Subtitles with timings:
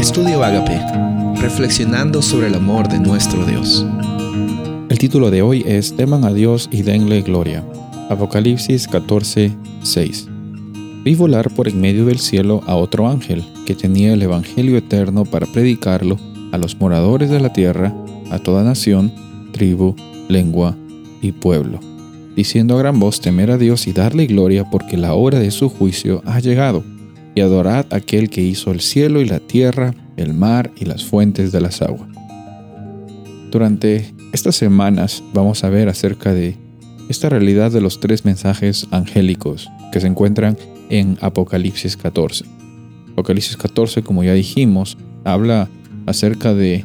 [0.00, 0.80] Estudio Agape,
[1.42, 3.84] reflexionando sobre el amor de nuestro Dios.
[4.88, 7.62] El título de hoy es Teman a Dios y denle gloria.
[8.08, 9.52] Apocalipsis 14,
[9.82, 10.26] 6.
[11.04, 15.26] Vi volar por en medio del cielo a otro ángel que tenía el Evangelio eterno
[15.26, 16.16] para predicarlo
[16.50, 17.94] a los moradores de la tierra,
[18.30, 19.12] a toda nación,
[19.52, 19.94] tribu,
[20.28, 20.78] lengua
[21.20, 21.78] y pueblo,
[22.34, 25.68] diciendo a gran voz temer a Dios y darle gloria porque la hora de su
[25.68, 26.82] juicio ha llegado
[27.34, 31.04] y adorad a aquel que hizo el cielo y la tierra, el mar y las
[31.04, 32.08] fuentes de las aguas.
[33.50, 36.56] Durante estas semanas vamos a ver acerca de
[37.08, 40.56] esta realidad de los tres mensajes angélicos que se encuentran
[40.88, 42.44] en Apocalipsis 14.
[43.12, 45.68] Apocalipsis 14, como ya dijimos, habla
[46.06, 46.84] acerca de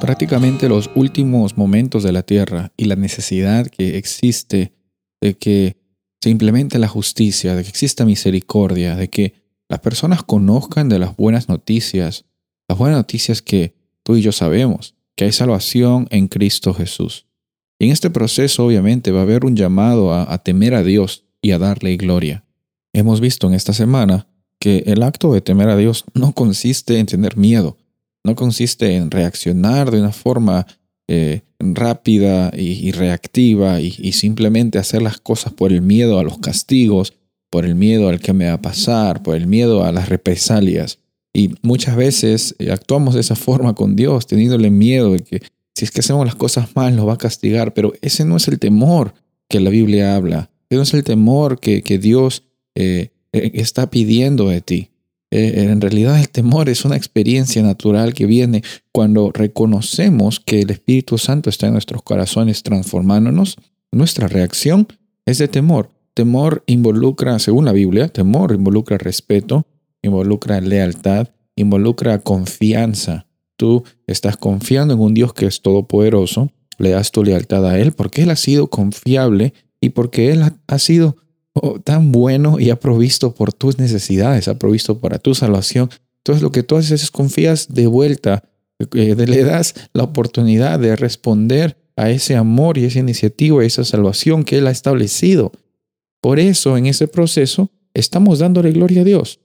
[0.00, 4.72] prácticamente los últimos momentos de la tierra y la necesidad que existe
[5.20, 5.76] de que
[6.20, 9.41] se implemente la justicia, de que exista misericordia, de que
[9.72, 12.26] las personas conozcan de las buenas noticias,
[12.68, 17.24] las buenas noticias que tú y yo sabemos, que hay salvación en Cristo Jesús.
[17.78, 21.52] Y en este proceso obviamente va a haber un llamado a, temer a Dios y
[21.52, 22.44] a darle gloria.
[22.92, 24.26] Hemos visto en esta semana
[24.58, 27.78] que el acto de temer a Dios no consiste en tener miedo,
[28.24, 30.66] no consiste en reaccionar de una forma
[31.08, 37.14] eh, rápida y, reactiva y, simplemente hacer las cosas por el miedo a los castigos
[37.52, 40.98] por el miedo al que me va a pasar, por el miedo a las represalias.
[41.34, 45.42] Y muchas veces eh, actuamos de esa forma con Dios, teniéndole miedo de que
[45.74, 48.48] si es que hacemos las cosas mal nos va a castigar, pero ese no es
[48.48, 49.12] el temor
[49.50, 52.44] que la Biblia habla, ese no es el temor que, que Dios
[52.74, 54.88] eh, eh, está pidiendo de ti.
[55.30, 61.18] en realidad el temor es una experiencia natural que viene cuando reconocemos que el Espíritu
[61.18, 63.56] Santo está en nuestros corazones transformándonos.
[63.90, 64.88] Nuestra reacción
[65.26, 65.90] es de temor.
[66.14, 69.66] Temor involucra, según la Biblia, temor involucra respeto,
[70.02, 73.26] involucra lealtad, involucra confianza.
[73.56, 77.92] Tú estás confiando en un Dios que es todopoderoso, le das tu lealtad a Él
[77.92, 81.16] porque Él ha sido confiable y porque Él ha sido
[81.54, 85.90] oh, tan bueno y ha provisto por tus necesidades, ha provisto para tu salvación.
[86.18, 88.44] Entonces lo que tú haces es confías de vuelta,
[88.78, 94.44] eh, le das la oportunidad de responder a ese amor y esa iniciativa, esa salvación
[94.44, 95.52] que Él ha establecido.
[96.22, 99.40] Por eso, en ese proceso, estamos dándole gloria a Dios.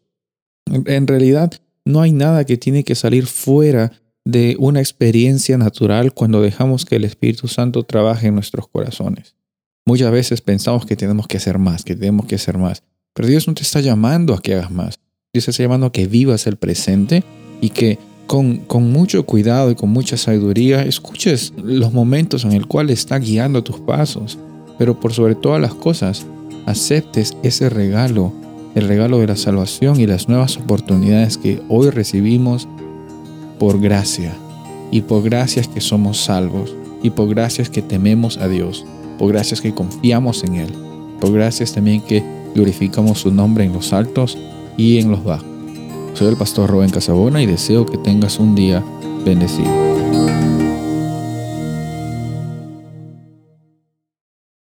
[0.67, 1.51] En realidad,
[1.85, 3.91] no hay nada que tiene que salir fuera
[4.23, 9.35] de una experiencia natural cuando dejamos que el Espíritu Santo trabaje en nuestros corazones.
[9.87, 12.83] Muchas veces pensamos que tenemos que hacer más, que tenemos que hacer más,
[13.13, 14.99] pero Dios no te está llamando a que hagas más.
[15.33, 17.23] Dios te está llamando a que vivas el presente
[17.59, 22.67] y que con, con mucho cuidado y con mucha sabiduría escuches los momentos en el
[22.67, 24.37] cual está guiando tus pasos,
[24.77, 26.27] pero por sobre todas las cosas,
[26.67, 28.31] aceptes ese regalo,
[28.75, 32.67] el regalo de la salvación y las nuevas oportunidades que hoy recibimos
[33.57, 34.35] por gracia.
[34.91, 36.75] Y por gracias que somos salvos.
[37.01, 38.85] Y por gracias que tememos a Dios.
[39.17, 40.73] Por gracias que confiamos en Él.
[41.19, 42.23] Por gracias también que
[42.53, 44.37] glorificamos su nombre en los altos
[44.77, 45.47] y en los bajos.
[46.13, 48.83] Soy el pastor Rubén Casabona y deseo que tengas un día
[49.25, 50.06] bendecido.